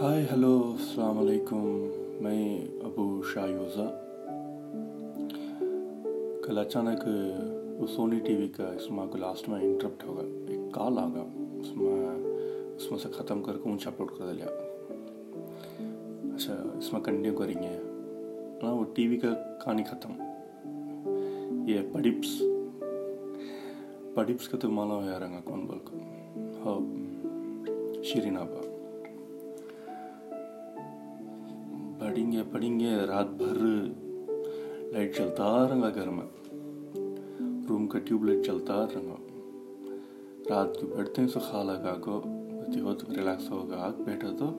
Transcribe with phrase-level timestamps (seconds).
[0.00, 1.88] Hi hello السلام علیکم
[2.20, 3.84] میں ابو شاہ یوزا
[6.44, 7.08] کل اچانک
[7.96, 11.22] سونی ٹی وی کا اس میں کو لاسٹ میں انٹرپٹ ہوگا ایک کال آ گیا
[11.60, 12.08] اس میں
[12.76, 14.46] اس میں سے ختم کر کے اونچا اپلوڈ کر دیا
[16.34, 17.78] اچھا اس میں کنٹینیو کریں گے
[18.62, 20.12] نا وہ ٹی وی کا کہانی ختم
[21.70, 22.42] یہ پڈپس
[24.14, 25.98] پڈپس کا تو مانا ہو رہا کون بول کر
[28.02, 28.69] شیرین آباد
[32.00, 33.56] پڑھیں گے پڑھیں گے رات بھر
[34.92, 36.26] لائٹ چلتا رہا گھر میں
[37.68, 39.16] روم کا ٹیوب لائٹ چلتا رہا
[40.50, 44.50] رات کو بیٹھتے ہیں سو خالہ کا کو بہت ریلیکس ہوگا آگ بیٹھا تو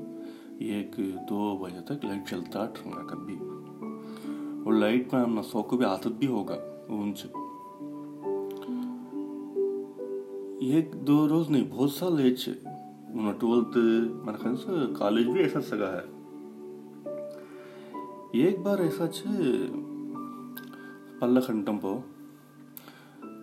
[0.59, 0.98] ایک
[1.30, 3.38] دو بجے تک لائٹ چلتا رہا کبھی
[4.66, 6.58] اور لائٹ میں ہم نسو کو بھی عادت بھی ہوگا
[6.89, 7.28] ان سے
[10.66, 12.50] ایک دو روز نہیں بہت سال ایج
[13.39, 13.78] ٹویلتھ
[15.00, 16.05] کالج بھی ایسا سگا ہے
[18.33, 19.29] ایک بار ایسا چھے
[21.19, 21.99] پلہ خنٹم پو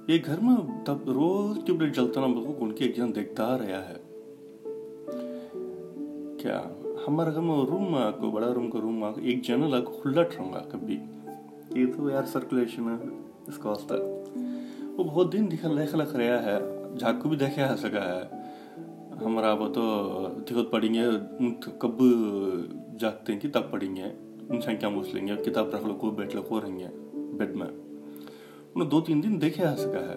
[0.09, 3.47] یہ گھر میں تب روز ٹیوب لائٹ جلتا نا کو ان کی ایک جن دیکھتا
[3.59, 3.97] رہا ہے
[6.39, 6.61] کیا
[7.09, 9.93] ہمارا گھر میں روم میں کو بڑا روم کا روم میں ایک جنرل آ کو
[10.03, 10.99] کھلا ٹھونگا کبھی
[11.75, 13.09] یہ تو یار سرکولیشن ہے
[13.47, 13.95] اس کا واسطہ
[14.97, 16.59] وہ بہت دن دکھا لے خلق رہا ہے
[16.99, 18.23] جھاکو بھی دیکھا ہے سکا ہے
[19.25, 19.83] ہمارا وہ تو
[20.41, 21.05] دکھت پڑیں گے
[21.79, 22.03] کب
[22.99, 24.11] جاگتے ہیں کہ تب پڑیں گے
[24.51, 26.87] انسان کیا موچ لیں گے کتاب رکھ لکھو بیٹھ لکھو رہیں گے
[27.39, 30.17] بیڈ میں۔ انہوں نے دو تین دن دیکھے آ سکا ہے۔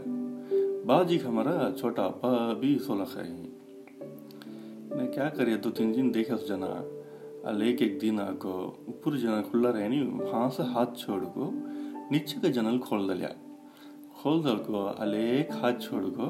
[0.86, 3.23] باج جی ہمارا چھوٹا ابا بھی سولہ ہے
[4.96, 6.72] میں کیا کرے، دو تین دن دیکھا سو جنا۔
[7.50, 10.00] ಅಲ್ಲಿ ಏಕೇಕ್ ದಿನ کھول ಉಪ್ಪುರು ಜನ ಕುಳ್ಳರೇನಿ
[10.34, 11.45] ಹಾಸ ಹಾತ್ ಚೋಡ್ಗೋ
[12.12, 13.28] ನಿಚ್ಚಕ ಜನಲ್ ಖೋಳ್ದಲ್ಯ
[14.22, 16.28] ಖೋಳ್ದಲ್ಗೋ ಅಲ್ಲೇ ಹಾತ್ ಚೋಡ್ಗೋ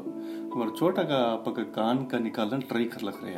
[0.53, 1.11] ಅವ್ರ ಚೋಟಕ
[1.45, 3.37] ಪಕ್ಕ ಕಾನ್ ಕ ನಿಕಾಲನ ಟ್ರೈ ಕರ್ಲಕ್ ರಹ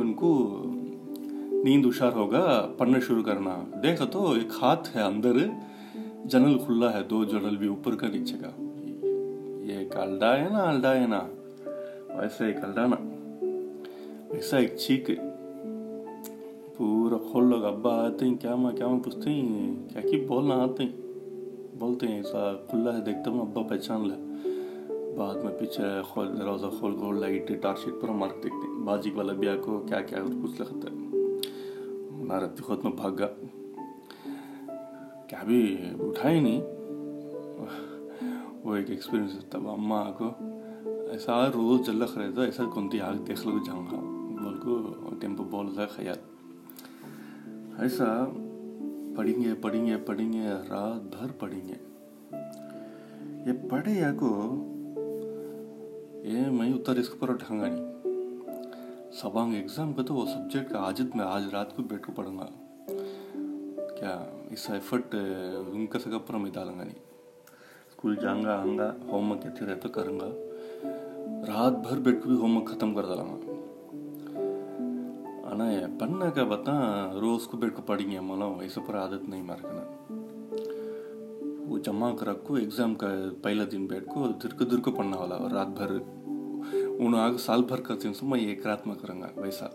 [0.00, 0.30] ان کو
[1.64, 2.44] نیند اشار ہوگا
[2.78, 5.36] پڑھنا شروع کرنا دیکھا تو ایک ہاتھ ہے اندر
[6.24, 8.50] جنرل کھلا ہے دو جنرل بھی اوپر کا نیچے کا
[9.64, 11.20] یہ ایک الڈا ہے نا الڈا ہے نا
[12.18, 12.96] ویسا ایک الڈا نا
[14.30, 15.10] ایسا ایک چیخ
[16.76, 20.62] پورا کھول لوگ ابا آتے ہیں کیا ماں کیا ماں پوچھتے ہیں کیا کی بولنا
[20.62, 20.92] آتے ہیں
[21.78, 24.14] بولتے ہیں ایسا کھلا ہے دیکھتا ہوں ابا پہچان لے
[25.16, 29.10] بعد میں پیچھے کھول دروازہ کھول کھول لائٹ ٹارچ شیٹ پر مارک دیکھتے ہیں باجی
[29.10, 31.17] والا بیا کو کیا کیا کچھ لگتا ہے
[32.28, 33.26] نارد خود میں بھاگ گا
[35.28, 35.60] کیا بھی
[36.00, 36.60] اٹھا ہی نہیں
[38.64, 40.28] وہ ایک ایکسپیرینس تب اماں کو
[41.10, 44.00] ایسا روز جلخ رہتا ایسا کنتی آگ دیکھ لو جاؤں گا
[44.42, 46.18] بول کو ٹیمپو بول رہا خیال
[47.78, 48.12] ایسا
[49.16, 51.78] پڑھیں گے پڑھیں گے پڑھیں گے رات بھر پڑھیں گے
[53.46, 54.34] یہ پڑھے یا کو
[56.24, 57.97] یہ میں اتر اس پر گا نہیں
[59.22, 62.38] سبانگ ایگزام کا تو وہ سبجیکٹ کا عاجد میں آج رات کو بیٹھ کو پڑھوں
[62.38, 62.46] گا۔
[63.98, 65.14] کیا اس ایفرٹ
[65.72, 66.98] ان کا سگا پر میں ڈالوں گا نہیں۔
[67.88, 70.28] اسکول جاؤں گا، آؤں گا ہوم ورک کہتے رہتا کروں گا۔
[71.48, 73.52] رات بھر بیٹھ کو بھی ہوم ورک ختم کر ڈالوں گا۔
[75.50, 76.72] آنا ہے پڑھنا کا بتا،
[77.20, 79.96] روز کو ஆனால் پڑھیں گے مولا ரோஸ்க்கு பெட்க்கு படிங்க மலம் வயசு பூரா ஆதத் நீ மறக்கணும்
[81.84, 83.04] ஜம்மா கரக்கு எக்ஸாம் க
[83.42, 85.90] பைல தின் பெட்க்கு திருக்கு پڑھنا பண்ணாவல رات بھر
[86.98, 89.66] آگ سال بھر کرتی ہوں میں ایک رات میں کروں گا ویسا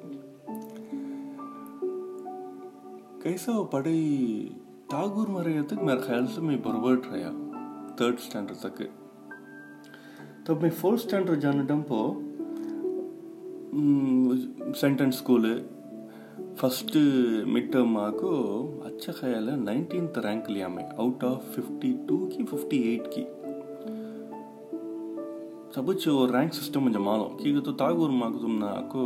[3.23, 4.47] کیسا وہ پڑھائی
[4.89, 7.31] ٹاگور میں رہے تک میرے خیال سے میں بربرٹ رہا
[7.97, 8.81] تھرڈ اسٹینڈرڈ تک
[10.45, 12.01] تب میں فورتھ اسٹینڈرڈ جانٹم پو
[14.79, 15.45] sentence school
[16.56, 16.97] first
[17.45, 18.29] mid term మాకు
[18.85, 23.23] అచ్చ ఖయాల నైన్టీన్త్ ర్యాంక్ లేమే అవుట్ ఆఫ్ ఫిఫ్టీ టూకి ఫిఫ్టీ ఎయిట్కి
[25.75, 25.89] سب
[26.31, 29.06] رینک سسٹم میں جما لو کی تو تاغر ماں کو تم نے آ کو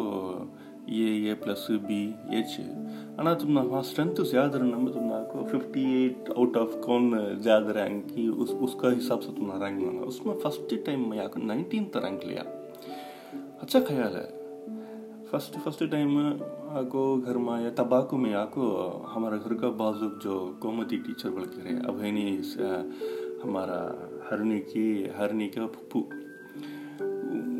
[0.86, 6.58] A A plus B H ام نے وہاں اسٹرینتھ زیادہ تم نے آفٹی ایٹ آؤٹ
[6.58, 7.14] آف کون
[7.44, 11.08] زیادہ رینک کی اس کا حساب سے تم نے رینک مانگا اس میں فسٹ ٹائم
[11.10, 12.44] میں آ کو نائنٹینتھ رینک لیا
[13.62, 14.28] اچھا خیال ہے
[15.32, 16.18] فسٹ فسٹ ٹائم
[16.70, 18.70] آ کو گھر میں یا تباکو میں آ کو
[19.16, 22.30] ہمارا گھر کا بازو جو قومتی ٹیچر بڑھ کے رہے ابینی
[23.44, 23.82] ہمارا
[24.32, 24.88] ہرنی کی
[25.18, 26.02] ہرنی کا پھپھو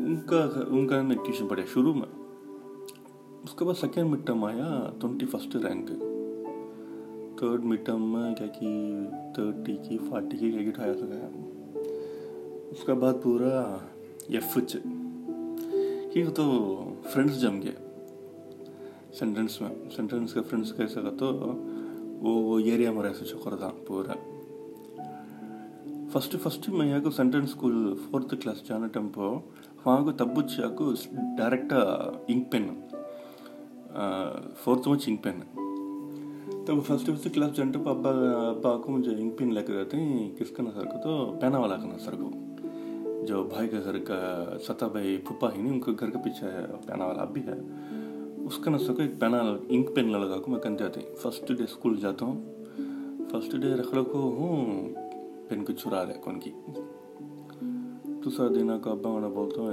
[0.08, 0.38] ان کا
[0.68, 2.06] ان کا میں ٹیوشن پڑھا شروع میں
[3.42, 4.68] اس کے بعد سیکنڈ مڈ ٹرم آیا
[5.00, 5.88] twenty first rank
[7.38, 8.70] third mid term میں کیا کہ
[9.34, 11.28] تھرٹی کی فارٹی کی کیا کہ اٹھایا سکایا
[12.70, 13.60] اس کے بعد پورا
[14.28, 14.76] ایف فچ
[16.12, 16.48] ٹھیک تو
[17.12, 17.76] فرینڈس جم گئے
[19.18, 21.32] سینٹینس میں سینٹینس کا فرینڈس کیسے کا تو
[22.20, 24.14] وہ ایریا میں رہ ایسے چکر تھا پورا
[26.12, 27.74] فسٹ فسٹ میں یہاں کو మేము اسکول
[28.10, 29.40] فورتھ کلاس క్లాస్ జానటంపో
[29.86, 30.92] وہاں کو تبوچا کو
[31.38, 31.72] ڈائریکٹ
[32.28, 32.68] انک پین
[34.64, 35.40] فورتھ میں چنک پین
[36.66, 40.84] تب فسٹ کلاس جنٹا کو جو انک پین لے کر جاتے ہیں کس کا نسر
[40.84, 42.30] کو تو پہنا والا کا نسر کو
[43.26, 44.18] جو بھائی کا گھر کا
[44.68, 47.42] ستا بھائی پپا ہی نہیں ان کے گھر کا پیچھے ہے پہنا والا اب بھی
[47.46, 47.58] ہے
[48.44, 51.52] اس کا نسر کو ایک پینا انک پین لگ لگا کو میں کن جاتی فسٹ
[51.52, 52.42] ڈے اسکول جاتا ہوں
[53.30, 54.94] فسٹ ڈے رکھو ہوں
[55.48, 56.50] پین کو چرا دے کو ان کی
[58.28, 59.62] తుసాదిన కబ్బా మన బోల్తో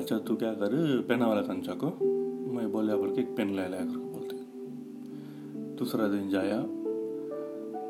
[0.00, 0.72] اچھا تو کیا کر
[1.08, 1.90] پین والا کنچا کو
[2.54, 4.36] میں بولیا بول کے پین لے لایا کر بولتے
[5.78, 6.58] دوسرا دن جایا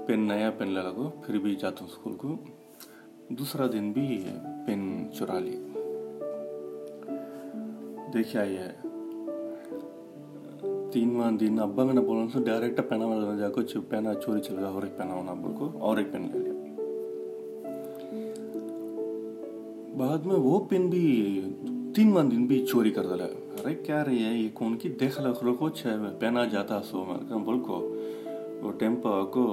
[0.07, 2.37] پین نیا پین لے لگو پھر بھی جاتا ہوں اسکول کو
[3.41, 4.07] دوسرا دن بھی
[4.67, 4.83] پین
[5.19, 5.57] چرا لی
[8.15, 8.69] دیکھا یہ
[10.93, 14.69] تینواں دن ابا میں نے بولا ڈائریکٹ پہنا والا جا کو پینا چوری چل گیا
[14.69, 16.52] اور ایک پہنا ہونا بول کو اور ایک پین لے لیا
[20.03, 21.41] بعد میں وہ پن بھی
[21.97, 25.21] تین مان دن بھی چوری کر دلا ارے کیا رہی ہے؟ یہ کون کی دیکھ
[25.21, 27.77] لکھ کو میں پینا جاتا سو میں۔ مر بول کو
[28.63, 29.45] وہ ٹیمپا کو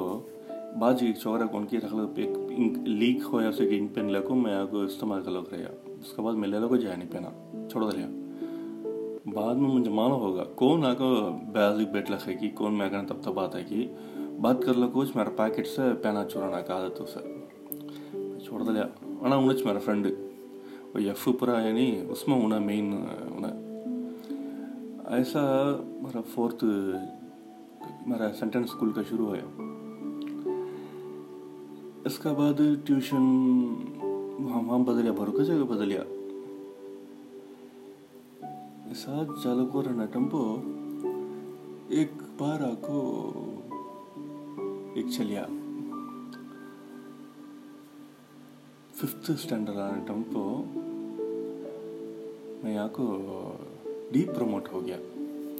[0.79, 4.53] باجی چوکرا کون کی رکھ لو ایک لیک ہویا اسے اسے انک پین لکو میں
[4.55, 7.29] آگو استعمال کر لکھ رہا اس کے بعد میں لے لو جائے نہیں پینا
[7.71, 8.07] چھوڑ دلیا
[9.33, 11.13] بعد میں مجھے معلوم ہوگا، کون آگو
[11.53, 13.87] بیازی بیٹ لکھے کی کون میں کرنا تب تب آتا ہے کی
[14.41, 17.27] بات کر لو اس میرا پاکٹ سے پہنا چورانا کا عادت ہو سر
[18.45, 18.87] چھوڑ دلیا
[19.21, 20.07] انا انچ میرا فرنڈ
[20.93, 22.93] ایف پورا یعنی اس میں ہونا مین
[23.29, 23.47] ہونا۔
[25.15, 25.41] ایسا
[25.81, 26.63] میرا فورتھ
[28.07, 29.37] میرا سینٹنس اسکول کا شروع ہوا۔
[32.05, 33.21] اس کے بعد ٹیوشن
[34.39, 36.01] وہاں وہاں بدلیا بھر بروక جگہ بدلیا
[38.87, 40.57] ایسا چالو کو رہنا ٹمپو۔
[41.87, 43.31] ایک بار آ کو
[44.93, 45.45] ایک چلیا۔
[48.99, 50.41] ಫಿಫ್ತ್ ಸ್ಟ್ಯಾಂಡರ್ಡ್ ಟಂಪು
[52.63, 53.05] میں یہاں کو
[54.11, 54.95] ڈی پروموٹ ہو گیا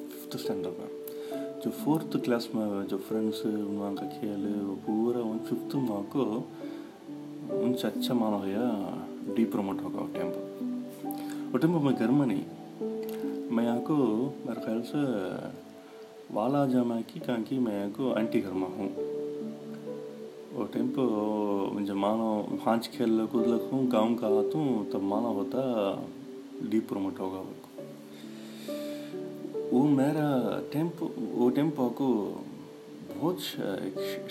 [0.10, 5.20] ففتھ اسٹینڈرڈ میں جو فورتھ کلاس میں جو فرینڈس ان وہاں کا کھیل وہ پورا
[5.20, 6.26] ان ففتھ وہاں کو
[7.50, 8.68] ان سے اچھا مانا ہوا
[9.36, 10.64] ڈی پروموٹ ہوگا وہ ٹائم پر
[11.54, 12.44] وہ ٹائم پر میں گھر میں نہیں
[13.52, 13.96] میں یہاں کو
[14.46, 15.06] میرے خیال سے
[16.34, 18.90] والا جامع کی کہاں کی میں یہاں کو آنٹی گھر میں ہوں
[20.66, 21.02] ಟೆಂಪು
[21.74, 23.22] ಮುಂಚೆ کود ಹಾಂಚಿಕೆಲ್ಲ
[23.92, 25.62] گاؤں کا ہاتھوں تب مانا ہوتا
[26.62, 27.44] ڈی ಪ್ರಮೋಟ್ ہوگا
[29.72, 32.08] وہ میرا ٹیمپ وہ ٹیمپ کو
[33.20, 33.42] بہت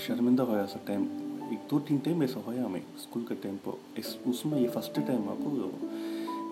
[0.07, 4.17] شرمندہ ہویا سا ٹیمپ ایک دو تین ٹائم ایسا ہویا ہمیں اسکول کا ٹیمپ اس
[4.25, 5.71] اس میں یہ فسٹ ٹائم آپ کو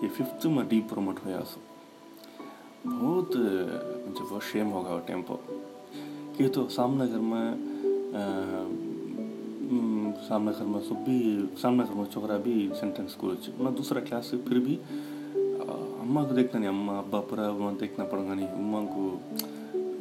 [0.03, 1.59] یہ ففتھ میں ڈی پروموٹ ہویا سا
[2.85, 5.31] بہت مجھے بہت شیم ہوگا وہ ٹیمپ
[6.39, 7.47] یہ تو سامنا گھر میں
[10.27, 11.17] سامنے خرما سب بھی،
[11.61, 14.77] سامنے خرما چوکرا بھی سینٹینس کچھ میں دوسرا کلاس پھر بھی
[16.01, 17.49] اماں کو دیکھنا نہیں، اماں، ابا پورا
[17.79, 19.17] دیکھنا پڑوں گا نہیں، اماں کو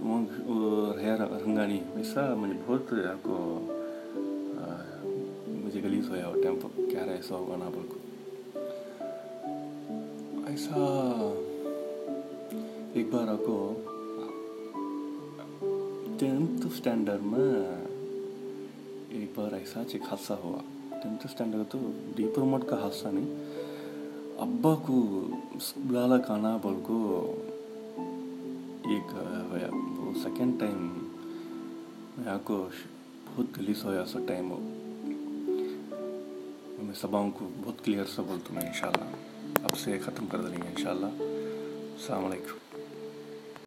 [0.01, 3.37] وہاں رہ رہوں گا نہیں۔ ایسا مجھے بہت آپ کو
[5.47, 7.99] مجھے گلیز ہوا اور ٹائم پر کیا رہا ایسا ہوگا نا بول کو
[10.47, 10.85] ایسا،
[12.93, 13.57] ایک بار آپ کو
[16.19, 17.86] ٹینتھ اسٹینڈرڈ میں
[19.17, 20.59] ایک ایسا چیک حادثہ ہوا
[20.93, 21.79] ٹینتھ اسٹینڈرڈ تو
[22.17, 23.55] ڈیپرمٹ کا حادثہ نہیں
[24.39, 24.97] ابا کو
[25.79, 26.99] بلالا کانا بول کو
[28.87, 29.15] ایک
[29.99, 30.89] وہ سیکنڈ ٹائم
[32.19, 32.67] یہاں کو
[33.27, 34.61] بہت گلیس ہویا سا ٹائم ہو
[36.81, 40.57] میں سباؤں کو بہت کلیئر سا بولتا ہوں میں انشاءاللہ اب سے ختم کر دیں
[40.57, 42.66] گے انشاءاللہ السلام علیکم